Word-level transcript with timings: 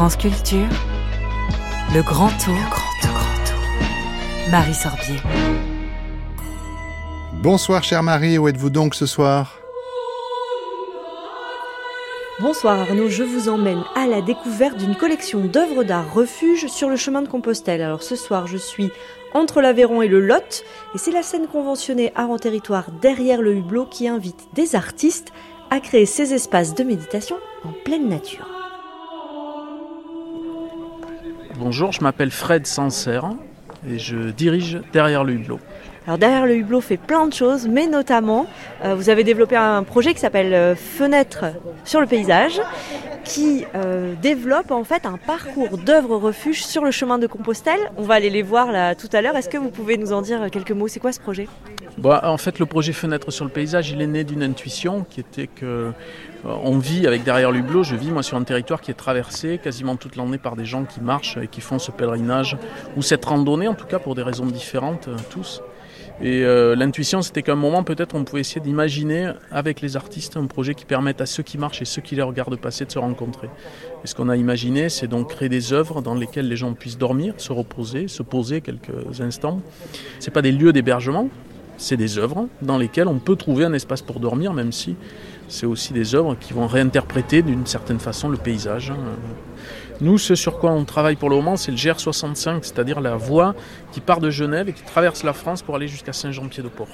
France 0.00 0.16
Culture, 0.16 0.66
le 1.94 2.00
grand 2.02 2.30
tour, 2.42 2.54
grand 2.70 2.94
tour, 3.02 3.12
grand 3.12 3.44
tour. 3.44 4.50
Marie 4.50 4.72
Sorbier. 4.72 5.16
Bonsoir 7.42 7.84
chère 7.84 8.02
Marie, 8.02 8.38
où 8.38 8.48
êtes-vous 8.48 8.70
donc 8.70 8.94
ce 8.94 9.04
soir? 9.04 9.58
Bonsoir 12.40 12.80
Arnaud, 12.80 13.10
je 13.10 13.22
vous 13.22 13.50
emmène 13.50 13.84
à 13.94 14.06
la 14.06 14.22
découverte 14.22 14.78
d'une 14.78 14.96
collection 14.96 15.40
d'œuvres 15.40 15.84
d'art 15.84 16.14
refuge 16.14 16.68
sur 16.68 16.88
le 16.88 16.96
chemin 16.96 17.20
de 17.20 17.28
Compostelle. 17.28 17.82
Alors 17.82 18.02
ce 18.02 18.16
soir, 18.16 18.46
je 18.46 18.56
suis 18.56 18.90
entre 19.34 19.60
l'Aveyron 19.60 20.00
et 20.00 20.08
le 20.08 20.20
Lot, 20.20 20.64
et 20.94 20.98
c'est 20.98 21.12
la 21.12 21.22
scène 21.22 21.46
conventionnée 21.46 22.10
Art 22.14 22.30
en 22.30 22.38
territoire 22.38 22.86
derrière 23.02 23.42
le 23.42 23.54
hublot 23.54 23.84
qui 23.84 24.08
invite 24.08 24.48
des 24.54 24.76
artistes 24.76 25.30
à 25.68 25.78
créer 25.78 26.06
ces 26.06 26.32
espaces 26.32 26.74
de 26.74 26.84
méditation 26.84 27.36
en 27.64 27.72
pleine 27.84 28.08
nature. 28.08 28.59
Bonjour, 31.60 31.92
je 31.92 32.00
m'appelle 32.00 32.30
Fred 32.30 32.66
Sancerre 32.66 33.32
et 33.86 33.98
je 33.98 34.30
dirige 34.30 34.80
derrière 34.94 35.24
le 35.24 35.34
hublot. 35.34 35.60
Alors 36.06 36.16
derrière 36.16 36.46
le 36.46 36.56
hublot 36.56 36.80
fait 36.80 36.96
plein 36.96 37.26
de 37.26 37.32
choses, 37.32 37.68
mais 37.68 37.86
notamment 37.86 38.46
euh, 38.84 38.94
vous 38.94 39.10
avez 39.10 39.22
développé 39.22 39.56
un 39.56 39.82
projet 39.82 40.14
qui 40.14 40.20
s'appelle 40.20 40.54
euh, 40.54 40.74
Fenêtre 40.74 41.44
sur 41.84 42.00
le 42.00 42.06
paysage, 42.06 42.60
qui 43.24 43.66
euh, 43.74 44.14
développe 44.22 44.70
en 44.70 44.82
fait 44.82 45.04
un 45.04 45.18
parcours 45.18 45.76
d'œuvres 45.76 46.16
refuges 46.16 46.64
sur 46.64 46.84
le 46.84 46.90
chemin 46.90 47.18
de 47.18 47.26
Compostelle. 47.26 47.80
On 47.98 48.02
va 48.02 48.14
aller 48.14 48.30
les 48.30 48.40
voir 48.40 48.72
là 48.72 48.94
tout 48.94 49.10
à 49.12 49.20
l'heure. 49.20 49.36
Est-ce 49.36 49.50
que 49.50 49.58
vous 49.58 49.68
pouvez 49.68 49.98
nous 49.98 50.14
en 50.14 50.22
dire 50.22 50.50
quelques 50.50 50.72
mots? 50.72 50.88
C'est 50.88 51.00
quoi 51.00 51.12
ce 51.12 51.20
projet? 51.20 51.48
Bah, 51.98 52.22
En 52.24 52.38
fait, 52.38 52.58
le 52.58 52.64
projet 52.64 52.94
Fenêtre 52.94 53.30
sur 53.30 53.44
le 53.44 53.50
paysage, 53.50 53.90
il 53.90 54.00
est 54.00 54.06
né 54.06 54.24
d'une 54.24 54.42
intuition 54.42 55.04
qui 55.08 55.20
était 55.20 55.48
que 55.48 55.92
on 56.44 56.78
vit 56.78 57.06
avec 57.06 57.22
derrière 57.22 57.50
l'hublot, 57.50 57.82
je 57.82 57.94
vis 57.94 58.10
moi 58.10 58.22
sur 58.22 58.38
un 58.38 58.44
territoire 58.44 58.80
qui 58.80 58.90
est 58.90 58.94
traversé 58.94 59.58
quasiment 59.62 59.96
toute 59.96 60.16
l'année 60.16 60.38
par 60.38 60.56
des 60.56 60.64
gens 60.64 60.84
qui 60.84 61.02
marchent 61.02 61.36
et 61.36 61.48
qui 61.48 61.60
font 61.60 61.78
ce 61.78 61.90
pèlerinage 61.90 62.56
ou 62.96 63.02
cette 63.02 63.26
randonnée 63.26 63.68
en 63.68 63.74
tout 63.74 63.84
cas 63.84 63.98
pour 63.98 64.14
des 64.14 64.22
raisons 64.22 64.46
différentes 64.46 65.10
tous. 65.28 65.60
Et 66.22 66.44
euh, 66.44 66.76
l'intuition, 66.76 67.22
c'était 67.22 67.42
qu'à 67.42 67.52
un 67.52 67.56
moment, 67.56 67.82
peut-être, 67.82 68.14
on 68.14 68.24
pouvait 68.24 68.42
essayer 68.42 68.60
d'imaginer 68.60 69.32
avec 69.50 69.80
les 69.80 69.96
artistes 69.96 70.36
un 70.36 70.46
projet 70.46 70.74
qui 70.74 70.84
permette 70.84 71.22
à 71.22 71.26
ceux 71.26 71.42
qui 71.42 71.56
marchent 71.56 71.80
et 71.80 71.86
ceux 71.86 72.02
qui 72.02 72.14
les 72.14 72.22
regardent 72.22 72.58
passer 72.58 72.84
de 72.84 72.92
se 72.92 72.98
rencontrer. 72.98 73.48
Et 74.04 74.06
ce 74.06 74.14
qu'on 74.14 74.28
a 74.28 74.36
imaginé, 74.36 74.90
c'est 74.90 75.06
donc 75.06 75.30
créer 75.30 75.48
des 75.48 75.72
œuvres 75.72 76.02
dans 76.02 76.14
lesquelles 76.14 76.48
les 76.48 76.56
gens 76.56 76.74
puissent 76.74 76.98
dormir, 76.98 77.34
se 77.38 77.52
reposer, 77.52 78.06
se 78.06 78.22
poser 78.22 78.60
quelques 78.60 79.20
instants. 79.20 79.62
C'est 80.18 80.30
pas 80.30 80.42
des 80.42 80.52
lieux 80.52 80.74
d'hébergement, 80.74 81.30
c'est 81.78 81.96
des 81.96 82.18
œuvres 82.18 82.48
dans 82.60 82.76
lesquelles 82.76 83.08
on 83.08 83.18
peut 83.18 83.36
trouver 83.36 83.64
un 83.64 83.72
espace 83.72 84.02
pour 84.02 84.20
dormir, 84.20 84.52
même 84.52 84.72
si 84.72 84.96
c'est 85.48 85.66
aussi 85.66 85.94
des 85.94 86.14
œuvres 86.14 86.36
qui 86.38 86.52
vont 86.52 86.66
réinterpréter 86.66 87.40
d'une 87.40 87.64
certaine 87.64 87.98
façon 87.98 88.28
le 88.28 88.36
paysage. 88.36 88.92
Nous, 90.00 90.16
ce 90.16 90.34
sur 90.34 90.58
quoi 90.58 90.70
on 90.70 90.84
travaille 90.84 91.16
pour 91.16 91.28
le 91.28 91.36
moment, 91.36 91.56
c'est 91.56 91.70
le 91.70 91.76
GR65, 91.76 92.62
c'est-à-dire 92.62 93.00
la 93.02 93.16
voie 93.16 93.54
qui 93.92 94.00
part 94.00 94.20
de 94.20 94.30
Genève 94.30 94.68
et 94.68 94.72
qui 94.72 94.82
traverse 94.82 95.22
la 95.24 95.34
France 95.34 95.60
pour 95.60 95.76
aller 95.76 95.88
jusqu'à 95.88 96.14
Saint-Jean-Pied-de-Port. 96.14 96.88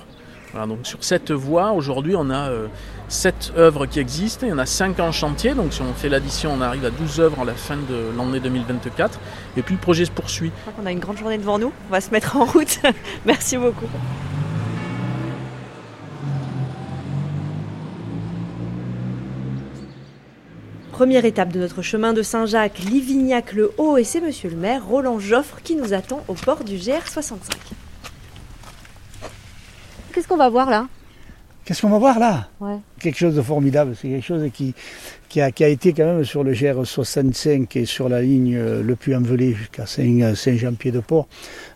Voilà, 0.50 0.66
donc 0.66 0.86
sur 0.86 1.04
cette 1.04 1.30
voie, 1.30 1.70
aujourd'hui, 1.70 2.14
on 2.16 2.30
a 2.30 2.50
euh, 2.50 2.66
7 3.08 3.52
œuvres 3.56 3.86
qui 3.86 4.00
existent, 4.00 4.46
il 4.46 4.50
y 4.50 4.52
en 4.52 4.58
a 4.58 4.66
5 4.66 4.98
en 4.98 5.12
chantier, 5.12 5.54
donc 5.54 5.72
si 5.72 5.82
on 5.82 5.92
fait 5.92 6.08
l'addition, 6.08 6.52
on 6.52 6.60
arrive 6.60 6.84
à 6.84 6.90
12 6.90 7.20
œuvres 7.20 7.42
à 7.42 7.44
la 7.44 7.54
fin 7.54 7.76
de 7.76 8.16
l'année 8.16 8.40
2024, 8.40 9.20
et 9.56 9.62
puis 9.62 9.76
le 9.76 9.80
projet 9.80 10.04
se 10.04 10.10
poursuit. 10.10 10.50
Qu'on 10.76 10.86
a 10.86 10.90
une 10.90 10.98
grande 10.98 11.18
journée 11.18 11.38
devant 11.38 11.60
nous, 11.60 11.72
on 11.88 11.92
va 11.92 12.00
se 12.00 12.10
mettre 12.10 12.36
en 12.36 12.44
route. 12.44 12.80
Merci 13.24 13.56
beaucoup. 13.56 13.86
Première 20.96 21.26
étape 21.26 21.52
de 21.52 21.60
notre 21.60 21.82
chemin 21.82 22.14
de 22.14 22.22
Saint-Jacques, 22.22 22.78
Livignac-le-Haut, 22.78 23.98
et 23.98 24.02
c'est 24.02 24.22
monsieur 24.22 24.48
le 24.48 24.56
maire, 24.56 24.82
Roland 24.86 25.18
Joffre, 25.18 25.58
qui 25.62 25.76
nous 25.76 25.92
attend 25.92 26.24
au 26.26 26.32
port 26.32 26.64
du 26.64 26.76
GR65. 26.76 27.32
Qu'est-ce 30.14 30.26
qu'on 30.26 30.38
va 30.38 30.48
voir 30.48 30.70
là? 30.70 30.88
Qu'est-ce 31.66 31.82
qu'on 31.82 31.90
va 31.90 31.98
voir 31.98 32.18
là? 32.18 32.48
Ouais. 32.60 32.78
Quelque 32.98 33.18
chose 33.18 33.34
de 33.34 33.42
formidable. 33.42 33.94
C'est 34.00 34.08
quelque 34.08 34.24
chose 34.24 34.48
qui, 34.54 34.72
qui, 35.28 35.42
a, 35.42 35.50
qui 35.52 35.64
a 35.64 35.68
été 35.68 35.92
quand 35.92 36.06
même 36.06 36.24
sur 36.24 36.42
le 36.42 36.54
GR65 36.54 37.66
et 37.78 37.84
sur 37.84 38.08
la 38.08 38.22
ligne 38.22 38.56
euh, 38.56 38.82
Le 38.82 38.96
Puy-en-Velay 38.96 39.52
jusqu'à 39.52 39.84
Saint- 39.84 40.34
Saint-Jean-Pied-de-Port, 40.34 41.28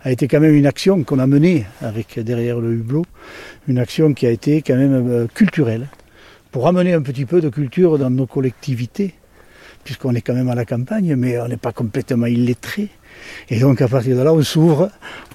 a 0.03 0.12
été 0.12 0.28
quand 0.28 0.41
même 0.41 0.55
une 0.55 0.65
action 0.67 1.05
qu'on 1.05 1.19
a 1.19 1.27
menée 1.27 1.67
avec 1.83 2.19
derrière 2.19 2.59
le 2.59 2.73
hublot, 2.73 3.05
une 3.69 3.78
action 3.81 4.15
qui 4.15 4.27
a 4.27 4.31
été 4.31 4.62
quand 4.62 4.77
même 4.77 5.11
euh, 5.11 5.27
culturelle, 5.27 5.89
pour 6.53 6.67
amener 6.67 6.94
un 6.94 7.03
petit 7.03 7.27
peu 7.27 7.41
de 7.43 7.49
culture 7.50 7.97
dans 7.99 8.11
nos 8.11 8.27
collectivités, 8.27 9.15
puisqu'on 9.85 10.15
est 10.15 10.21
quand 10.21 10.35
même 10.35 10.49
à 10.49 10.55
la 10.55 10.65
campagne, 10.65 11.15
mais 11.17 11.39
on 11.39 11.49
n'est 11.49 11.57
pas 11.57 11.73
complètement 11.73 12.27
illettré. 12.27 12.89
Et 13.49 13.61
donc 13.61 13.81
à 13.81 13.89
partir 13.89 14.17
de 14.17 14.23
là, 14.23 14.33
on 14.33 14.43
s'ouvre. 14.43 14.91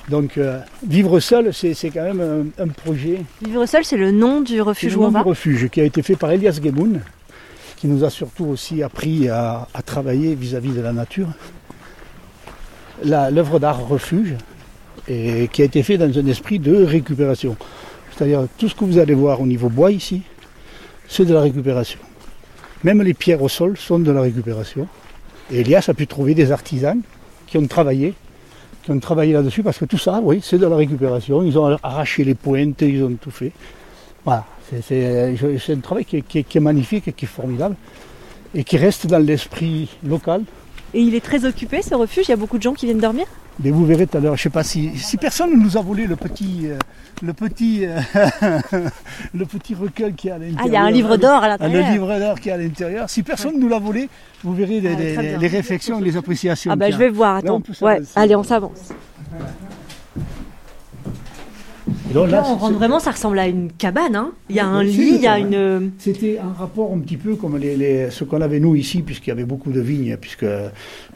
Donc 0.10 0.38
euh, 0.38 0.60
vivre 0.88 1.20
seul, 1.20 1.54
c'est 1.54 1.74
quand 1.90 2.04
même 2.04 2.54
un, 2.58 2.64
un 2.64 2.68
projet 2.68 3.22
Vivre 3.44 3.66
seul, 3.66 3.84
c'est 3.84 3.98
le 3.98 4.12
nom 4.12 4.42
du 4.42 4.62
refuge 4.62 4.96
où 4.96 5.04
on 5.04 5.10
va 5.10 5.22
refuge 5.22 5.70
qui 5.70 5.82
a 5.82 5.84
été 5.84 6.02
fait 6.04 6.16
par 6.16 6.32
Elias 6.32 6.60
Gemoun, 6.64 7.02
qui 7.78 7.88
nous 7.88 8.04
a 8.04 8.10
surtout 8.10 8.46
aussi 8.46 8.84
appris 8.84 9.30
à, 9.30 9.68
à 9.74 9.82
travailler 9.82 10.36
vis-à-vis 10.36 10.72
de 10.72 10.82
la 10.82 10.94
nature. 10.94 11.30
L'œuvre 13.04 13.60
d'art 13.60 13.88
refuge, 13.88 14.36
et 15.08 15.48
qui 15.52 15.62
a 15.62 15.66
été 15.66 15.84
fait 15.84 15.98
dans 15.98 16.18
un 16.18 16.26
esprit 16.28 16.60
de 16.60 16.84
récupération. 16.84 17.58
C'est-à-dire 18.12 18.48
tout 18.58 18.70
ce 18.70 18.76
que 18.76 18.86
vous 18.86 18.98
allez 18.98 19.14
voir 19.14 19.42
au 19.42 19.46
niveau 19.46 19.70
bois 19.70 19.92
ici, 19.92 20.22
c'est 21.08 21.26
de 21.26 21.34
la 21.34 21.42
récupération. 21.42 22.00
Même 22.86 23.02
les 23.02 23.16
pierres 23.16 23.42
au 23.42 23.50
sol 23.50 23.76
sont 23.78 23.98
de 23.98 24.12
la 24.12 24.22
récupération. 24.22 24.88
Et 25.52 25.62
Elias 25.62 25.86
a 25.88 25.96
pu 25.96 26.06
trouver 26.06 26.36
des 26.36 26.52
artisans 26.52 27.02
qui 27.48 27.58
ont 27.58 27.66
travaillé, 27.66 28.14
qui 28.84 28.92
ont 28.92 29.00
travaillé 29.00 29.34
là-dessus, 29.34 29.64
parce 29.64 29.80
que 29.80 29.86
tout 29.86 29.98
ça, 29.98 30.20
oui, 30.22 30.40
c'est 30.44 30.60
de 30.60 30.68
la 30.68 30.76
récupération. 30.76 31.42
Ils 31.42 31.58
ont 31.58 31.76
arraché 31.82 32.24
les 32.24 32.36
pointes, 32.36 32.84
ils 32.84 33.04
ont 33.04 33.16
tout 33.20 33.32
fait. 33.32 33.52
Voilà, 34.24 34.46
c'est- 34.84 35.36
un 35.72 35.80
travail 35.80 36.06
qui 36.06 36.22
qui 36.22 36.58
est 36.60 36.62
magnifique 36.62 37.08
et 37.08 37.14
qui 37.14 37.26
est 37.26 37.36
formidable, 37.42 37.76
et 38.54 38.64
qui 38.64 38.78
reste 38.78 39.08
dans 39.08 39.18
l'esprit 39.18 39.90
local. 40.06 40.44
Et 40.94 41.02
il 41.02 41.16
est 41.16 41.26
très 41.26 41.44
occupé 41.44 41.82
ce 41.82 41.96
refuge, 41.96 42.26
il 42.28 42.32
y 42.32 42.34
a 42.34 42.38
beaucoup 42.38 42.60
de 42.60 42.64
gens 42.68 42.76
qui 42.76 42.86
viennent 42.86 43.00
dormir? 43.00 43.26
Mais 43.64 43.72
vous 43.72 43.86
verrez 43.86 44.06
tout 44.06 44.18
à 44.18 44.20
l'heure, 44.22 44.36
je 44.36 44.42
ne 44.42 44.44
sais 44.44 44.50
pas 44.50 44.64
si, 44.64 44.98
si 44.98 45.16
personne 45.18 45.52
ne 45.52 45.56
nous 45.64 45.78
a 45.78 45.82
volé 45.82 46.08
le 46.08 46.18
petit, 46.18 46.64
euh, 46.66 46.78
le 47.24 47.32
petit, 47.32 47.86
euh, 47.86 48.00
le 49.34 49.46
petit 49.46 49.74
recueil 49.74 50.14
qui 50.14 50.28
est 50.28 50.32
à 50.32 50.38
l'intérieur. 50.38 50.60
Ah, 50.62 50.68
il 50.68 50.74
y 50.74 50.76
a 50.76 50.84
un 50.84 50.92
livre 50.92 51.16
d'or 51.16 51.42
à 51.42 51.46
Ah, 51.46 51.58
Le 51.68 51.74
l'intérieur. 51.76 51.92
livre 51.92 52.20
d'or 52.20 52.40
qui 52.42 52.50
est 52.50 52.52
à 52.52 52.58
l'intérieur. 52.58 53.10
Si 53.10 53.24
personne 53.24 53.56
ne 53.56 53.60
nous 53.62 53.70
l'a 53.70 53.80
volé, 53.80 54.10
vous 54.44 54.54
verrez 54.54 54.82
les, 54.82 54.90
Ah, 54.94 55.00
les- 55.00 55.14
très 55.14 55.24
bien. 55.30 55.38
les 55.38 55.48
réflexions, 55.48 56.00
les 56.02 56.18
appréciations. 56.18 56.72
Ah 56.72 56.76
bah 56.76 56.86
qu'il 56.88 56.96
je 56.96 57.00
vais 57.00 57.10
voir, 57.10 57.36
Là, 57.36 57.40
attends. 57.40 57.56
on 57.56 57.62
peut 57.62 57.74
Ouais, 57.82 58.02
allez, 58.16 58.36
on 58.36 58.44
s'avance. 58.44 58.90
Et 62.16 62.20
donc 62.22 62.32
là, 62.32 62.42
Là, 62.42 62.44
on 62.50 62.56
rentre 62.56 62.78
vraiment, 62.78 63.00
ça 63.00 63.12
ressemble 63.12 63.38
à 63.40 63.48
une 63.48 63.72
cabane. 63.72 64.16
Hein. 64.16 64.32
Il 64.50 64.56
y 64.56 64.60
a 64.60 64.70
Oui, 64.70 64.76
un 64.78 64.84
lit, 64.84 65.12
il 65.16 65.22
y 65.22 65.28
a 65.28 65.38
une 65.40 65.54
une... 65.54 65.92
C'était 66.00 66.40
un 66.40 66.54
rapport 66.54 66.92
un 66.94 67.00
petit 67.00 67.18
peu 67.18 67.36
comme 67.36 67.58
les, 67.58 67.76
les- 67.76 68.10
ce 68.10 68.24
qu'on 68.24 68.42
avait 68.42 68.60
nous 68.60 68.76
ici, 68.76 69.02
puisqu'il 69.02 69.30
y 69.30 69.34
avait 69.34 69.44
beaucoup 69.46 69.72
de 69.72 69.82
vignes, 69.82 70.16
puisque, 70.20 70.46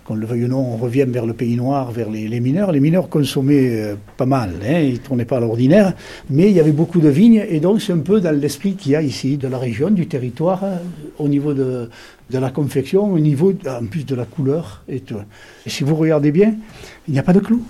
qu'on 0.05 0.15
le 0.15 0.25
veuille 0.25 0.45
ou 0.45 0.47
non, 0.47 0.59
on 0.59 0.77
revient 0.77 1.05
vers 1.07 1.25
le 1.25 1.33
pays 1.33 1.55
noir, 1.55 1.91
vers 1.91 2.09
les, 2.09 2.27
les 2.27 2.39
mineurs. 2.39 2.71
Les 2.71 2.79
mineurs 2.79 3.09
consommaient 3.09 3.69
euh, 3.81 3.95
pas 4.17 4.25
mal, 4.25 4.51
hein, 4.67 4.79
ils 4.79 4.93
ne 4.93 4.97
tournaient 4.97 5.25
pas 5.25 5.37
à 5.37 5.39
l'ordinaire, 5.39 5.93
mais 6.29 6.49
il 6.49 6.55
y 6.55 6.59
avait 6.59 6.71
beaucoup 6.71 6.99
de 6.99 7.09
vignes, 7.09 7.45
et 7.47 7.59
donc 7.59 7.81
c'est 7.81 7.93
un 7.93 7.99
peu 7.99 8.19
dans 8.19 8.35
l'esprit 8.35 8.73
qu'il 8.75 8.91
y 8.91 8.95
a 8.95 9.01
ici, 9.01 9.37
de 9.37 9.47
la 9.47 9.57
région, 9.57 9.89
du 9.91 10.07
territoire, 10.07 10.63
euh, 10.63 10.75
au 11.17 11.27
niveau 11.27 11.53
de, 11.53 11.89
de 12.29 12.37
la 12.37 12.49
confection, 12.49 13.11
au 13.11 13.19
niveau, 13.19 13.53
en 13.67 13.85
plus 13.85 14.05
de 14.05 14.15
la 14.15 14.25
couleur. 14.25 14.83
Et, 14.89 14.99
tout. 14.99 15.15
et 15.65 15.69
si 15.69 15.83
vous 15.83 15.95
regardez 15.95 16.31
bien, 16.31 16.53
il 17.07 17.13
n'y 17.13 17.19
a 17.19 17.23
pas 17.23 17.33
de 17.33 17.39
clous. 17.39 17.63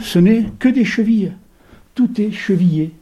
Ce 0.00 0.18
n'est 0.18 0.44
que 0.58 0.68
des 0.68 0.84
chevilles. 0.84 1.32
Tout 2.00 2.18
est 2.22 2.32
chevillé, 2.32 2.92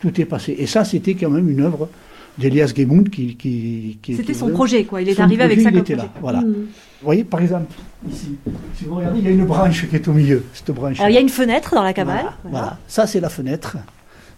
tout 0.00 0.18
est 0.18 0.24
passé. 0.24 0.54
Et 0.58 0.66
ça, 0.66 0.82
c'était 0.84 1.14
quand 1.14 1.28
même 1.28 1.50
une 1.50 1.60
œuvre 1.60 1.90
d'Elias 2.38 2.72
Gemound 2.74 3.10
qui, 3.10 3.36
qui, 3.36 3.98
qui- 4.00 4.16
C'était 4.16 4.32
son 4.32 4.48
projet, 4.48 4.84
quoi. 4.84 5.02
Il 5.02 5.08
est 5.10 5.14
Son 5.14 5.22
arrivé 5.24 5.42
avec 5.42 5.60
ça 5.60 5.68
il 5.70 5.76
était 5.76 5.94
là, 5.94 6.06
voilà. 6.22 6.40
Mhm. 6.40 6.52
Vous 6.52 7.04
voyez, 7.04 7.24
par 7.24 7.40
exemple, 7.42 7.66
ici, 8.10 8.36
si 8.78 8.84
vous 8.86 8.94
regardez, 8.94 9.18
il 9.18 9.24
y 9.26 9.28
a 9.28 9.30
une 9.32 9.44
branche 9.44 9.86
qui 9.88 9.94
est 9.94 10.08
au 10.08 10.12
milieu, 10.14 10.42
cette 10.54 10.70
branche. 10.74 10.98
Alors, 11.00 11.10
il 11.10 11.14
y 11.14 11.18
a 11.18 11.20
une 11.20 11.28
fenêtre 11.28 11.74
dans 11.74 11.82
la 11.82 11.92
cabane. 11.92 12.14
Voilà, 12.14 12.36
Voilà. 12.44 12.58
voilà. 12.58 12.78
Ça, 12.88 13.06
c'est 13.06 13.20
la 13.20 13.28
fenêtre. 13.28 13.76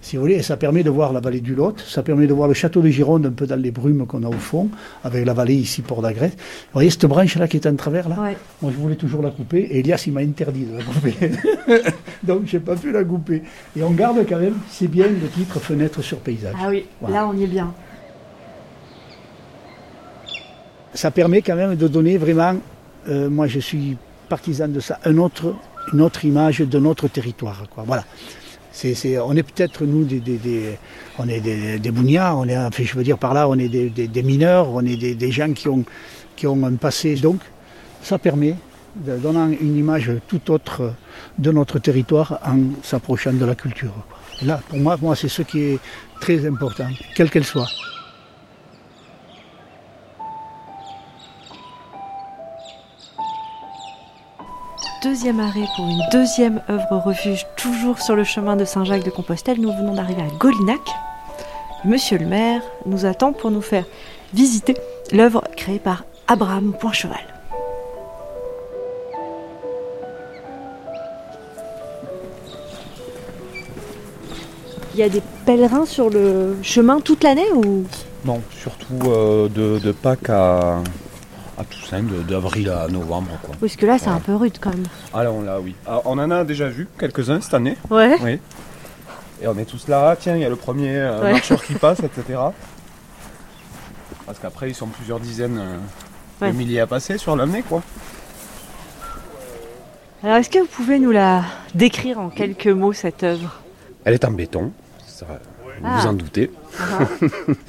Si 0.01 0.15
vous 0.17 0.23
voulez, 0.23 0.37
et 0.37 0.43
ça 0.43 0.57
permet 0.57 0.85
de 0.85 0.91
voir 0.91 1.13
la 1.13 1.19
vallée 1.21 1.41
du 1.41 1.55
Lot, 1.57 1.81
ça 1.81 2.03
permet 2.05 2.29
de 2.29 2.33
voir 2.33 2.47
le 2.47 2.55
château 2.55 2.81
de 2.81 2.89
Gironde 2.89 3.27
un 3.27 3.33
peu 3.33 3.47
dans 3.49 3.61
les 3.61 3.73
brumes 3.73 4.07
qu'on 4.07 4.23
a 4.23 4.29
au 4.29 4.33
fond, 4.33 4.69
avec 5.03 5.27
la 5.27 5.35
vallée 5.35 5.57
ici, 5.57 5.83
Port 5.83 6.03
d'Agresse. 6.03 6.33
Vous 6.33 6.73
voyez 6.75 6.89
cette 6.91 7.07
branche-là 7.07 7.49
qui 7.49 7.57
est 7.57 7.67
en 7.67 7.75
travers, 7.75 8.09
là 8.09 8.17
Ouais. 8.21 8.37
Moi, 8.63 8.71
je 8.73 8.77
voulais 8.81 8.95
toujours 8.95 9.23
la 9.23 9.31
couper, 9.31 9.59
et 9.59 9.81
Elias, 9.81 10.05
il 10.07 10.13
m'a 10.13 10.21
interdit 10.21 10.67
de 10.67 10.77
la 10.79 10.85
couper. 10.85 11.15
Donc, 12.23 12.43
j'ai 12.47 12.61
pas 12.61 12.77
pu 12.77 12.93
la 12.93 13.03
couper. 13.03 13.43
Et 13.77 13.83
on 13.83 13.91
garde 13.91 14.19
quand 14.29 14.39
même, 14.39 14.55
c'est 14.71 14.87
bien 14.89 15.09
le 15.09 15.29
titre 15.29 15.59
Fenêtre 15.59 16.01
sur 16.01 16.19
paysage. 16.19 16.55
Ah 16.63 16.69
oui, 16.69 16.85
Voilà. 17.01 17.17
là, 17.17 17.29
on 17.29 17.37
y 17.37 17.43
est 17.45 17.49
bien. 17.49 17.73
ça 20.95 21.11
permet 21.13 21.43
quand 21.43 21.55
même 21.55 21.77
de 21.77 21.87
donner 21.87 22.19
vraiment, 22.19 22.55
euh, 23.09 23.29
moi 23.31 23.47
je 23.47 23.61
suis 23.61 23.97
partisan 24.29 24.67
de 24.67 24.81
ça, 24.81 24.99
un 25.05 25.17
autre, 25.19 25.55
une 25.93 26.01
autre 26.01 26.25
image 26.25 26.59
de 26.61 26.79
notre 26.81 27.07
territoire. 27.07 27.65
Quoi. 27.73 27.85
Voilà. 27.87 28.05
On 28.85 29.37
est 29.37 29.43
peut-être 29.43 29.85
nous 29.85 30.05
des, 30.05 30.23
on 31.19 31.29
est 31.29 31.41
des, 31.41 31.81
enfin, 31.89 32.83
je 32.85 32.95
veux 32.95 33.03
dire 33.03 33.19
par 33.19 33.35
là, 33.35 33.49
on 33.49 33.59
est 33.59 33.69
des, 33.69 34.23
mineurs, 34.23 34.69
on 34.69 34.85
est 34.85 34.97
des, 34.97 35.31
gens 35.33 35.53
qui 35.53 35.69
ont, 35.69 36.65
un 36.65 36.75
passé. 36.75 37.17
Donc, 37.17 37.41
ça 38.03 38.19
permet 38.19 38.55
donnant 38.95 39.49
une 39.49 39.77
image 39.77 40.13
tout 40.29 40.51
autre 40.51 40.93
de 41.39 41.51
notre 41.51 41.79
territoire 41.79 42.39
en 42.45 42.59
s'approchant 42.83 43.33
de 43.33 43.45
la 43.45 43.55
culture. 43.55 43.95
Là, 44.43 44.61
pour 44.69 44.79
moi, 44.79 44.97
moi 45.01 45.17
c'est 45.17 45.29
ce 45.29 45.43
qui 45.43 45.61
est 45.61 45.79
très 46.21 46.47
important, 46.47 46.89
quelle 47.17 47.31
qu'elle 47.31 47.45
soit. 47.45 47.69
Deuxième 55.03 55.39
arrêt 55.39 55.67
pour 55.77 55.87
une 55.87 56.03
deuxième 56.11 56.61
œuvre 56.69 56.97
refuge, 56.97 57.47
toujours 57.57 58.01
sur 58.01 58.17
le 58.17 58.25
chemin 58.25 58.57
de 58.57 58.65
Saint-Jacques 58.65 59.05
de 59.05 59.11
Compostelle. 59.11 59.61
Nous 59.61 59.71
venons 59.71 59.95
d'arriver 59.95 60.23
à 60.23 60.39
Golinac. 60.39 60.81
Monsieur 61.85 62.19
le 62.19 62.27
maire 62.27 62.63
nous 62.85 63.07
attend 63.07 63.33
pour 63.33 63.53
nous 63.53 63.61
faire 63.61 63.85
visiter 64.35 64.77
l'œuvre 65.13 65.45
créée 65.57 65.79
par 65.79 66.05
Abraham 66.27 66.75
Poincheval. 66.81 67.21
Il 74.95 75.01
y 75.01 75.03
a 75.05 75.09
des 75.09 75.23
pèlerins 75.47 75.87
sur 75.87 76.11
le 76.11 76.57
chemin 76.63 76.99
toute 76.99 77.23
l'année 77.23 77.53
ou? 77.55 77.85
Non, 78.25 78.43
surtout 78.51 78.99
euh, 79.07 79.49
de, 79.49 79.79
de 79.79 79.93
Pâques 79.93 80.29
à, 80.29 80.83
à 81.59 81.65
Toussaint, 81.65 82.03
de- 82.03 82.23
d'avril 82.23 82.71
à 82.71 82.87
novembre. 82.89 83.31
Quoi. 83.43 83.55
Parce 83.61 83.75
que 83.77 83.85
là, 83.87 83.99
c'est 83.99 84.09
un 84.09 84.21
peu 84.21 84.35
rude 84.37 84.59
quand 84.61 84.71
même. 84.71 84.85
Ah 85.13 85.25
là, 85.25 85.33
on 85.33 85.43
l'a, 85.43 85.59
oui. 85.61 85.75
Ah, 85.87 86.01
on 86.05 86.19
en 86.19 86.31
a 86.31 86.45
déjà 86.45 86.69
vu 86.69 86.87
quelques-uns 86.99 87.41
cette 87.41 87.55
année. 87.55 87.77
Ouais. 87.91 88.17
Oui. 88.23 88.39
Et 89.43 89.47
on 89.49 89.57
est 89.59 89.65
tous 89.65 89.89
là, 89.89 90.17
tiens, 90.19 90.37
il 90.37 90.43
y 90.43 90.45
a 90.45 90.49
le 90.49 90.57
premier 90.57 90.97
euh, 90.97 91.23
Ouais. 91.23 91.33
marcheur 91.33 91.63
qui 91.65 91.75
passe, 91.75 92.01
etc. 92.01 92.39
Parce 94.27 94.39
qu'après, 94.39 94.69
ils 94.71 94.75
sont 94.75 94.87
plusieurs 94.89 95.21
dizaines 95.21 95.59
euh, 95.59 95.77
Ouais. 96.41 96.53
de 96.53 96.57
milliers 96.57 96.81
à 96.81 96.87
passer 96.87 97.19
sur 97.19 97.35
l'année, 97.35 97.63
quoi. 97.69 97.83
Alors, 100.23 100.37
est-ce 100.37 100.51
que 100.51 100.59
vous 100.59 100.67
pouvez 100.67 100.99
nous 100.99 101.11
la 101.13 101.43
décrire 101.75 102.19
en 102.19 102.29
quelques 102.29 102.67
mots, 102.69 102.93
cette 102.93 103.23
œuvre? 103.23 103.61
Elle 104.05 104.15
est 104.15 104.25
en 104.25 104.31
béton, 104.33 104.73
ça, 105.07 105.27
vous 105.27 105.85
Ah. 105.85 105.99
vous 106.01 106.07
en 106.09 106.13
doutez. 106.13 106.51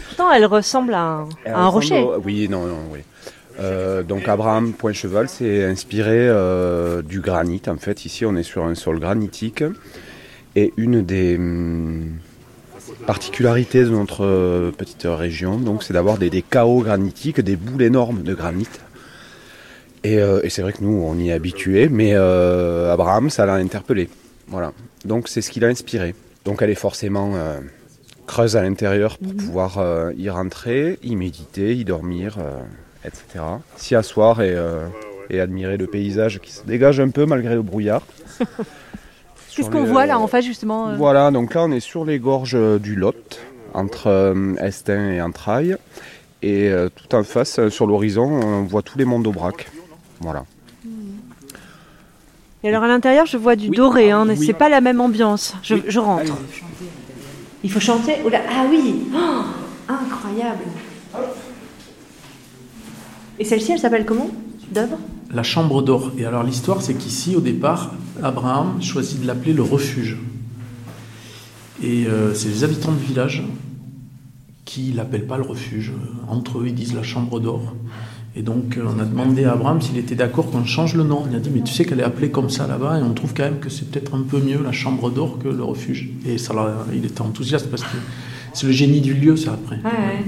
Pourtant, 0.08 0.32
elle 0.32 0.46
ressemble 0.46 0.94
à 0.96 1.02
un, 1.02 1.30
Elle 1.46 1.54
à 1.54 1.60
un 1.60 1.68
ressemble 1.68 2.02
rocher. 2.04 2.18
au- 2.18 2.22
Oui, 2.24 2.48
non, 2.50 2.66
non, 2.66 2.78
oui. 2.92 3.00
Euh, 3.60 4.04
donc 4.04 4.28
Abraham 4.28 4.74
Point 4.74 4.94
Cheval, 4.94 5.30
c'est 5.30 5.64
inspiré 5.66 6.28
euh, 6.30 7.02
du 7.02 7.22
granit. 7.22 7.62
En 7.68 7.78
fait, 7.78 8.06
ici, 8.06 8.26
on 8.26 8.36
est 8.36 8.44
sur 8.44 8.64
un 8.64 8.76
sol 8.76 9.00
granitique. 9.00 9.64
Et 10.56 10.74
une 10.78 11.02
des 11.02 11.36
hum, 11.38 12.18
particularités 13.06 13.84
de 13.84 13.90
notre 13.90 14.26
euh, 14.26 14.72
petite 14.72 15.06
région, 15.06 15.58
donc, 15.58 15.84
c'est 15.84 15.94
d'avoir 15.94 16.18
des, 16.18 16.30
des 16.30 16.42
chaos 16.42 16.82
granitiques, 16.82 17.42
des 17.42 17.56
boules 17.56 17.84
énormes 17.84 18.24
de 18.24 18.34
granit. 18.34 18.68
Et, 20.04 20.16
et 20.16 20.50
c'est 20.50 20.62
vrai 20.62 20.72
que 20.72 20.82
nous, 20.82 21.04
on 21.04 21.18
y 21.18 21.28
est 21.28 21.34
habitués, 21.34 21.90
mais 21.90 22.14
Abraham, 22.16 23.30
ça 23.30 23.46
l'a 23.46 23.56
interpellé. 23.56 24.08
Voilà. 24.48 24.72
Donc, 25.04 25.28
c'est 25.28 25.42
ce 25.42 25.52
qui 25.52 25.60
l'a 25.60 25.68
inspiré. 25.68 26.16
Donc, 26.46 26.62
elle 26.62 26.70
est 26.70 26.76
forcément 26.76 27.34
creuse 28.30 28.56
à 28.56 28.62
l'intérieur 28.62 29.18
pour 29.18 29.34
pouvoir 29.34 29.80
euh, 29.80 30.14
y 30.16 30.30
rentrer, 30.30 31.00
y 31.02 31.16
méditer, 31.16 31.76
y 31.76 31.84
dormir, 31.84 32.38
etc. 33.06 33.24
S'y 33.78 33.96
asseoir 33.96 34.42
et, 34.42 34.54
euh, 34.54 34.88
et 35.30 35.40
admirer 35.40 35.78
le 35.78 35.88
paysage 35.88 36.40
qui 36.40 36.51
se 36.51 36.63
dégage 36.66 37.00
un 37.00 37.10
peu 37.10 37.25
malgré 37.25 37.56
le 37.56 37.62
brouillard. 37.62 38.01
Qu'est-ce 39.56 39.69
qu'on 39.69 39.84
voit 39.84 40.06
là 40.06 40.19
en 40.19 40.28
face, 40.28 40.46
justement 40.46 40.90
euh 40.90 40.96
Voilà, 40.96 41.31
donc 41.31 41.54
là 41.54 41.63
on 41.63 41.72
est 41.72 41.80
sur 41.81 42.06
les 42.06 42.18
gorges 42.19 42.56
euh, 42.56 42.80
du 42.80 42.96
Lot, 42.96 43.40
entre 43.74 44.07
euh, 44.07 44.56
Estin 44.60 45.10
et 45.12 45.22
Entrailles. 45.22 45.75
Et 46.42 46.69
euh, 46.69 46.88
tout 46.88 47.13
en 47.16 47.24
face, 47.24 47.60
euh, 47.60 47.69
sur 47.69 47.86
l'horizon, 47.86 48.24
on 48.24 48.63
voit 48.63 48.81
tous 48.81 48.98
les 48.98 49.04
monts 49.04 49.19
d'Aubrac. 49.19 49.68
Voilà. 50.22 50.45
Et 52.63 52.69
alors, 52.69 52.84
à 52.84 52.88
l'intérieur, 52.88 53.25
je 53.25 53.38
vois 53.38 53.56
du 53.56 53.69
Oui. 53.69 53.75
doré, 53.78 54.12
hein, 54.12 54.25
mais 54.25 54.38
Oui. 54.38 54.45
c'est 54.45 54.54
pas 54.54 54.69
la 54.69 54.80
même 54.81 55.00
ambiance. 55.02 55.56
Je, 55.63 55.75
je 55.88 56.00
rentre. 56.00 56.34
Il 57.63 57.72
faut 57.72 57.80
chanter 57.81 58.16
Oh 58.25 58.30
là, 58.30 58.40
Ah 58.50 58.66
oui 58.69 59.07
Oh, 59.13 59.42
Incroyable 59.90 60.63
Et 63.40 63.46
celle-ci, 63.46 63.72
elle 63.72 63.80
s'appelle 63.80 64.06
comment 64.06 64.30
D'œuvre 64.74 64.98
La 65.32 65.44
chambre 65.44 65.82
d'or. 65.82 66.12
Et 66.18 66.26
alors 66.26 66.44
l'histoire, 66.44 66.82
c'est 66.82 66.94
qu'ici, 66.94 67.36
au 67.36 67.40
départ, 67.40 67.94
Abraham 68.22 68.82
choisit 68.82 69.22
de 69.22 69.26
l'appeler 69.26 69.54
le 69.54 69.64
refuge. 69.64 70.18
Et 71.82 72.06
euh, 72.06 72.34
c'est 72.34 72.50
les 72.50 72.64
habitants 72.66 72.92
du 72.92 73.04
village 73.04 73.44
qui 74.66 74.92
l'appellent 74.92 75.26
pas 75.26 75.38
le 75.38 75.44
refuge. 75.44 75.94
Entre 76.28 76.60
eux, 76.60 76.66
ils 76.68 76.76
disent 76.76 76.94
la 76.94 77.02
chambre 77.02 77.40
d'or. 77.40 77.74
Et 78.36 78.42
donc, 78.42 78.78
euh, 78.78 78.84
on 78.86 79.00
a 79.00 79.06
demandé 79.06 79.46
à 79.46 79.54
Abraham 79.54 79.82
s'il 79.82 79.98
était 79.98 80.16
d'accord 80.16 80.52
qu'on 80.52 80.66
change 80.66 80.94
le 80.96 81.04
nom. 81.04 81.24
Il 81.30 81.36
a 81.36 81.40
dit, 81.40 81.50
mais 81.50 81.62
tu 81.62 81.74
sais 81.74 81.86
qu'elle 81.86 82.02
est 82.02 82.04
appelée 82.04 82.32
comme 82.32 82.50
ça 82.50 82.68
là-bas, 82.68 83.00
et 83.00 83.04
on 83.04 83.14
trouve 83.14 83.34
quand 83.34 83.44
même 83.44 83.60
que 83.60 83.70
c'est 83.70 83.90
peut-être 83.90 84.16
un 84.16 84.22
peu 84.22 84.40
mieux 84.42 84.62
la 84.62 84.74
chambre 84.74 85.10
d'or 85.10 85.40
que 85.40 85.48
le 85.48 85.64
refuge. 85.64 86.10
Et 86.28 86.38
ça, 86.38 86.54
il 86.94 87.06
était 87.06 87.22
enthousiaste 87.22 87.70
parce 87.72 87.84
que 87.84 87.98
c'est 88.54 88.66
le 88.68 88.72
génie 88.74 89.01
du 89.01 89.13
lieu, 89.13 89.36
ça 89.38 89.54
après. 89.54 89.80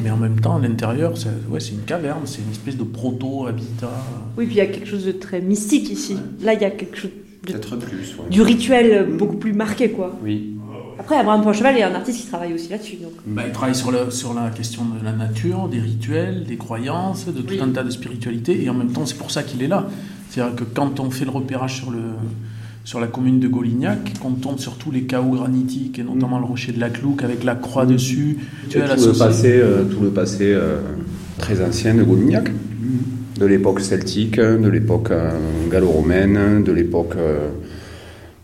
Mais 0.03 0.09
en 0.11 0.17
même 0.17 0.39
temps, 0.39 0.57
à 0.57 0.59
l'intérieur, 0.59 1.17
c'est 1.17 1.29
ouais, 1.49 1.59
une 1.59 1.81
caverne, 1.85 2.21
c'est 2.25 2.41
une 2.41 2.51
espèce 2.51 2.77
de 2.77 2.83
proto-habitat. 2.83 3.91
Oui, 4.37 4.45
puis 4.45 4.55
il 4.55 4.57
y 4.57 4.61
a 4.61 4.65
quelque 4.67 4.87
chose 4.87 5.05
de 5.05 5.11
très 5.11 5.41
mystique 5.41 5.89
ici. 5.91 6.17
Là, 6.41 6.53
il 6.53 6.61
y 6.61 6.65
a 6.65 6.71
quelque 6.71 6.97
chose 6.97 7.11
de- 7.45 7.51
Peut-être 7.53 7.75
plus. 7.77 8.15
ouais. 8.19 8.29
du 8.29 8.41
rituel 8.41 9.07
beaucoup 9.17 9.37
plus 9.37 9.53
marqué, 9.53 9.89
quoi. 9.91 10.15
Oui. 10.23 10.55
Après, 10.99 11.15
Abraham 11.17 11.41
Poincheval 11.41 11.75
est 11.77 11.83
un 11.83 11.95
artiste 11.95 12.21
qui 12.21 12.27
travaille 12.27 12.53
aussi 12.53 12.69
là-dessus. 12.69 12.97
Bah, 13.25 13.41
il 13.47 13.51
travaille 13.51 13.73
sur, 13.73 13.91
le- 13.91 14.11
sur 14.11 14.35
la 14.35 14.51
question 14.51 14.83
de 14.85 15.03
la 15.03 15.11
nature, 15.13 15.67
des 15.67 15.79
rituels, 15.79 16.43
des 16.43 16.57
croyances, 16.57 17.25
de 17.25 17.41
tout 17.41 17.55
un 17.61 17.69
tas 17.69 17.83
de 17.83 17.89
spiritualités, 17.89 18.63
et 18.63 18.69
en 18.69 18.75
même 18.75 18.91
temps, 18.91 19.05
c'est 19.07 19.17
pour 19.17 19.31
ça 19.31 19.41
qu'il 19.41 19.63
est 19.63 19.67
là. 19.67 19.87
C'est-à-dire 20.29 20.55
que 20.55 20.63
quand 20.63 20.99
on 20.99 21.09
fait 21.09 21.25
le 21.25 21.31
repérage 21.31 21.77
sur, 21.77 21.89
le, 21.89 21.99
sur 22.83 22.99
la 22.99 23.07
commune 23.07 23.39
de 23.39 23.47
Golignac, 23.47 24.13
qu'on 24.19 24.31
tombe 24.31 24.59
sur 24.59 24.75
tous 24.75 24.91
les 24.91 25.03
chaos 25.03 25.31
granitiques, 25.35 25.99
et 25.99 26.03
notamment 26.03 26.39
le 26.39 26.45
rocher 26.45 26.71
de 26.71 26.79
la 26.79 26.89
Clouque 26.89 27.23
avec 27.23 27.43
la 27.43 27.55
croix 27.55 27.85
dessus, 27.85 28.37
tu 28.69 28.77
Et 28.79 28.81
as 28.81 28.95
tout, 28.95 29.05
le 29.07 29.13
passé, 29.17 29.51
euh, 29.53 29.83
tout 29.83 30.01
le 30.01 30.09
passé 30.09 30.51
euh, 30.53 30.77
très 31.37 31.63
ancien 31.63 31.93
de 31.93 32.03
Golignac, 32.03 32.51
de 33.39 33.45
l'époque 33.45 33.79
celtique, 33.81 34.39
de 34.39 34.67
l'époque 34.67 35.11
euh, 35.11 35.29
gallo-romaine, 35.71 36.63
de 36.63 36.71
l'époque 36.71 37.13
euh, 37.17 37.49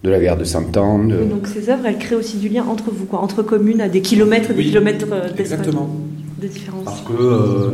de 0.03 0.09
la 0.11 0.19
guerre 0.19 0.37
de 0.37 0.43
Cent 0.43 0.77
Ans. 0.77 1.03
de- 1.03 1.15
Donc 1.25 1.47
ces 1.47 1.69
œuvres, 1.69 1.85
elles 1.87 1.97
créent 1.97 2.15
aussi 2.15 2.37
du 2.37 2.47
lien 2.49 2.63
entre 2.63 2.91
vous, 2.91 3.05
quoi, 3.05 3.19
entre 3.19 3.41
communes 3.41 3.81
à 3.81 3.89
des 3.89 4.01
kilomètres 4.01 4.51
et 4.51 4.53
des 4.53 4.59
Oui, 4.63 4.69
kilomètres 4.69 5.07
euh, 5.11 5.21
d'espace, 5.23 5.39
Exactement. 5.39 5.89
de 6.41 6.47
différence. 6.47 6.85
Parce 6.85 7.01
que 7.01 7.13
euh, 7.21 7.71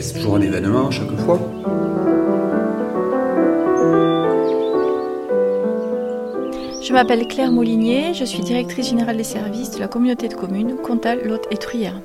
c'est 0.00 0.14
toujours 0.16 0.36
un 0.36 0.40
événement 0.42 0.88
à 0.88 0.90
chaque 0.90 1.16
fois. 1.18 1.40
Je 6.86 6.92
m'appelle 6.92 7.26
Claire 7.26 7.50
Molinier, 7.50 8.12
je 8.12 8.26
suis 8.26 8.42
directrice 8.42 8.90
générale 8.90 9.16
des 9.16 9.24
services 9.24 9.70
de 9.70 9.80
la 9.80 9.88
communauté 9.88 10.28
de 10.28 10.34
communes 10.34 10.76
Comtal, 10.76 11.26
Lot 11.26 11.46
et 11.50 11.56
Truyère. 11.56 11.98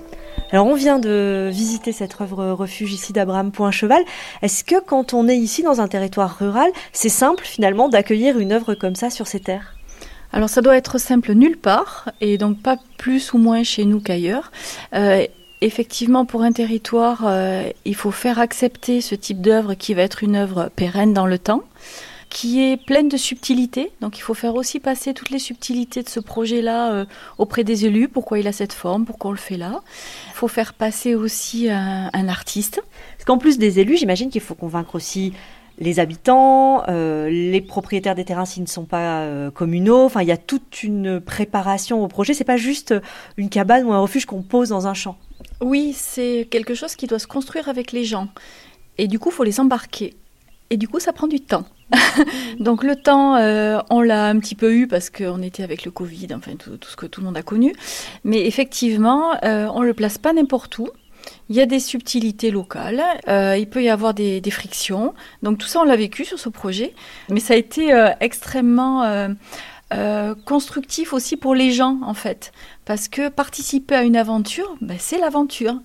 Alors 0.52 0.68
on 0.68 0.74
vient 0.74 1.00
de 1.00 1.50
visiter 1.52 1.92
cette 1.92 2.16
œuvre 2.22 2.52
refuge 2.52 2.94
ici 2.94 3.12
d'Abraham 3.12 3.52
Poincheval. 3.52 4.02
Est-ce 4.42 4.64
que 4.64 4.80
quand 4.80 5.14
on 5.14 5.28
est 5.28 5.36
ici 5.36 5.64
dans 5.64 5.82
un 5.82 5.90
territoire 5.90 6.38
rural, 6.40 6.72
c'est 6.94 7.10
simple 7.10 7.44
finalement 7.44 7.90
d'accueillir 7.90 8.40
une 8.40 8.54
œuvre 8.54 8.74
comme 8.74 8.96
ça 8.96 9.10
sur 9.10 9.28
ces 9.28 9.42
terres? 9.42 9.76
Alors 10.32 10.48
ça 10.48 10.62
doit 10.62 10.78
être 10.78 10.98
simple 10.98 11.34
nulle 11.34 11.58
part, 11.58 12.10
et 12.22 12.38
donc 12.38 12.62
pas 12.62 12.78
plus 12.98 13.34
ou 13.34 13.38
moins 13.38 13.64
chez 13.64 13.84
nous 13.84 14.00
qu'ailleurs. 14.00 14.50
Euh, 14.94 15.26
effectivement, 15.60 16.24
pour 16.24 16.44
un 16.44 16.54
territoire, 16.54 17.26
euh, 17.26 17.70
il 17.84 17.96
faut 17.96 18.12
faire 18.12 18.40
accepter 18.40 19.02
ce 19.02 19.16
type 19.16 19.42
d'œuvre 19.42 19.74
qui 19.74 19.94
va 19.94 20.04
être 20.04 20.24
une 20.24 20.38
œuvre 20.38 20.72
pérenne 20.74 21.14
dans 21.14 21.28
le 21.28 21.38
temps 21.38 21.64
qui 22.30 22.64
est 22.64 22.78
pleine 22.78 23.10
de 23.10 23.18
subtilités. 23.18 23.92
Donc 24.02 24.18
il 24.18 24.22
faut 24.22 24.34
faire 24.34 24.56
aussi 24.56 24.80
passer 24.80 25.14
toutes 25.14 25.32
les 25.32 25.40
subtilités 25.40 26.04
de 26.04 26.10
ce 26.10 26.20
projet-là 26.20 26.92
euh, 26.92 27.06
auprès 27.38 27.64
des 27.64 27.86
élus, 27.86 28.08
pourquoi 28.08 28.40
il 28.40 28.48
a 28.48 28.52
cette 28.52 28.74
forme, 28.74 29.06
pourquoi 29.06 29.30
on 29.30 29.34
le 29.34 29.40
fait 29.40 29.58
là? 29.58 29.82
Il 30.28 30.36
faut 30.36 30.48
faire 30.48 30.74
passer 30.74 31.16
aussi 31.16 31.70
un, 31.70 32.10
un 32.14 32.28
artiste. 32.28 32.82
Parce 33.18 33.26
qu'en 33.26 33.38
plus 33.38 33.58
des 33.58 33.80
élus, 33.80 33.98
j'imagine 33.98 34.30
qu'il 34.30 34.42
faut 34.42 34.56
convaincre 34.56 34.96
aussi 34.96 35.34
les 35.80 36.00
habitants, 36.00 36.84
euh, 36.90 37.30
les 37.30 37.62
propriétaires 37.62 38.16
des 38.16 38.26
terrains 38.26 38.46
s'ils 38.46 38.64
ne 38.64 38.68
sont 38.68 38.86
pas 38.86 39.22
euh, 39.22 39.50
communaux. 39.50 40.04
Enfin, 40.04 40.22
il 40.22 40.28
y 40.28 40.32
a 40.32 40.38
toute 40.38 40.84
une 40.84 41.20
préparation 41.22 42.04
au 42.04 42.08
projet. 42.08 42.34
C'est 42.34 42.44
pas 42.44 42.58
juste 42.58 42.94
une 43.38 43.50
cabane 43.50 43.86
ou 43.86 43.94
un 43.94 44.00
refuge 44.00 44.26
qu'on 44.26 44.42
pose 44.42 44.70
dans 44.70 44.88
un 44.88 44.94
champ. 44.94 45.18
Oui, 45.62 45.94
c'est 45.96 46.48
quelque 46.52 46.74
chose 46.74 46.96
qui 46.96 47.08
doit 47.08 47.20
se 47.20 47.28
construire 47.28 47.70
avec 47.70 47.92
les 47.92 48.04
gens. 48.04 48.28
Et 48.98 49.08
du 49.08 49.20
coup, 49.20 49.30
il 49.30 49.36
faut 49.36 49.46
les 49.46 49.60
embarquer. 49.60 50.16
Et 50.70 50.78
du 50.78 50.88
coup, 50.88 51.00
ça 51.00 51.14
prend 51.14 51.28
du 51.28 51.40
temps. 51.40 51.66
Donc 52.60 52.84
le 52.84 52.96
temps, 52.96 53.36
euh, 53.36 53.80
on 53.90 54.02
l'a 54.02 54.28
un 54.28 54.40
petit 54.40 54.56
peu 54.56 54.74
eu 54.74 54.88
parce 54.88 55.10
qu'on 55.10 55.42
était 55.42 55.64
avec 55.64 55.86
le 55.86 55.92
Covid, 55.92 56.28
enfin 56.36 56.54
tout, 56.56 56.78
ce 56.82 56.96
que 56.96 57.06
tout 57.06 57.22
le 57.22 57.26
monde 57.28 57.38
a 57.38 57.42
connu. 57.42 57.74
Mais 58.24 58.46
effectivement, 58.46 59.34
euh, 59.44 59.68
on 59.74 59.82
le 59.82 59.94
place 59.94 60.18
pas 60.18 60.34
n'importe 60.34 60.78
où. 60.80 60.88
Il 61.50 61.56
y 61.56 61.62
a 61.62 61.66
des 61.66 61.80
subtilités 61.80 62.50
locales, 62.50 63.04
euh, 63.28 63.58
il 63.58 63.70
peut 63.70 63.84
y 63.84 63.90
avoir 63.90 64.14
des, 64.14 64.42
frictions. 64.52 65.14
Donc 65.44 65.58
tout 65.58 65.68
ça, 65.68 65.82
on 65.82 65.84
l'a 65.84 65.96
vécu 65.96 66.26
sur 66.26 66.40
ce 66.40 66.50
projet. 66.50 66.94
Mais 67.30 67.40
ça 67.40 67.54
a 67.54 67.58
été 67.58 67.92
extrêmement 68.20 69.28
constructif 70.46 71.14
aussi 71.14 71.36
pour 71.36 71.56
les 71.56 71.72
gens, 71.72 72.00
en 72.04 72.14
fait. 72.14 72.52
parce 72.86 73.08
que 73.08 73.30
participer 73.30 73.96
à 73.96 74.04
une 74.04 74.16
aventure, 74.16 74.76
ben, 74.82 74.98
c'est 75.00 75.20
l'aventure. 75.20 75.80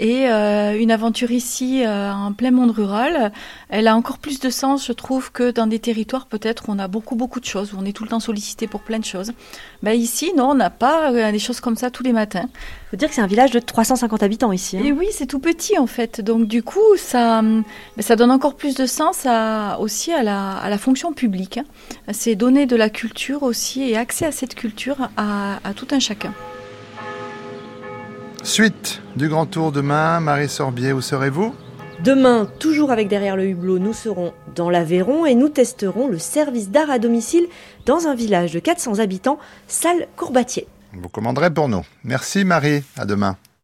Et 0.00 0.28
euh, 0.28 0.76
une 0.78 0.90
aventure 0.90 1.30
ici, 1.30 1.84
euh, 1.84 2.12
en 2.12 2.32
plein 2.32 2.50
monde 2.50 2.72
rural, 2.72 3.32
elle 3.68 3.86
a 3.86 3.94
encore 3.96 4.18
plus 4.18 4.40
de 4.40 4.50
sens, 4.50 4.86
je 4.86 4.92
trouve, 4.92 5.30
que 5.30 5.50
dans 5.52 5.66
des 5.68 5.78
territoires 5.78 6.26
peut-être 6.26 6.68
où 6.68 6.72
on 6.72 6.78
a 6.78 6.88
beaucoup, 6.88 7.14
beaucoup 7.14 7.38
de 7.38 7.44
choses, 7.44 7.72
où 7.72 7.76
on 7.80 7.84
est 7.84 7.92
tout 7.92 8.02
le 8.02 8.08
temps 8.10 8.20
sollicité 8.20 8.66
pour 8.66 8.80
plein 8.80 8.98
de 8.98 9.04
choses. 9.04 9.32
Ben, 9.82 9.92
ici, 9.92 10.32
non, 10.36 10.50
on 10.50 10.54
n'a 10.54 10.70
pas 10.70 11.12
euh, 11.12 11.30
des 11.30 11.38
choses 11.38 11.60
comme 11.60 11.76
ça 11.76 11.90
tous 11.90 12.02
les 12.02 12.12
matins. 12.12 12.46
Il 12.52 12.90
faut 12.90 12.96
dire 12.96 13.08
que 13.08 13.14
c'est 13.14 13.20
un 13.20 13.26
village 13.28 13.50
de 13.52 13.60
350 13.60 14.22
habitants 14.22 14.52
ici. 14.52 14.78
hein. 14.78 14.82
Et 14.84 14.92
oui, 14.92 15.06
c'est 15.12 15.26
tout 15.26 15.38
petit 15.38 15.78
en 15.78 15.86
fait. 15.86 16.20
Donc 16.20 16.46
du 16.48 16.62
coup, 16.62 16.80
ça, 16.96 17.40
ben, 17.42 17.62
ça 18.00 18.16
donne 18.16 18.30
encore 18.30 18.56
plus 18.56 18.74
de 18.74 18.86
sens 18.86 19.26
à, 19.26 19.78
aussi 19.80 20.12
à 20.12 20.22
la, 20.22 20.52
à 20.56 20.70
la 20.70 20.78
fonction 20.78 21.12
publique. 21.12 21.58
hein. 21.58 21.64
C'est 22.12 22.34
donner 22.34 22.66
de 22.66 22.74
la 22.76 22.90
culture 22.90 23.42
aussi 23.44 23.82
et 23.82 23.96
accès 23.96 24.26
à 24.26 24.32
cette 24.32 24.54
culture 24.54 25.08
à, 25.16 25.58
à 25.64 25.72
tout 25.74 25.86
un 25.92 26.00
chacun. 26.00 26.32
Suite 28.44 29.00
du 29.16 29.28
grand 29.30 29.46
tour 29.46 29.72
demain, 29.72 30.20
Marie 30.20 30.50
Sorbier, 30.50 30.92
où 30.92 31.00
serez-vous? 31.00 31.54
Demain, 32.04 32.46
toujours 32.58 32.90
avec 32.90 33.08
derrière 33.08 33.36
le 33.36 33.46
hublot, 33.46 33.78
nous 33.78 33.94
serons 33.94 34.34
dans 34.54 34.68
l'Aveyron 34.68 35.24
et 35.24 35.34
nous 35.34 35.48
testerons 35.48 36.08
le 36.08 36.18
service 36.18 36.68
d'art 36.68 36.90
à 36.90 36.98
domicile 36.98 37.46
dans 37.86 38.06
un 38.06 38.14
village 38.14 38.52
de 38.52 38.58
400 38.58 38.98
habitants, 38.98 39.38
Salle 39.66 40.08
Courbatier. 40.16 40.66
Vous 40.92 41.08
commanderez 41.08 41.52
pour 41.52 41.70
nous. 41.70 41.86
Merci 42.04 42.44
Marie, 42.44 42.82
à 42.98 43.06
demain. 43.06 43.38